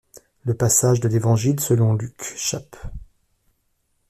Le 0.45 0.55
passage 0.55 0.99
de 0.99 1.07
l'Évangile 1.07 1.59
selon 1.59 1.93
Luc, 1.93 2.33
chap. 2.35 2.75